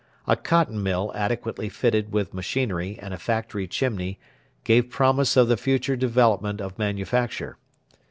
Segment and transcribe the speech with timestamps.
[0.25, 4.17] A cotton mill adequately fitted with machinery and a factory chimney
[4.63, 7.59] gave promise of the future development of manufacture.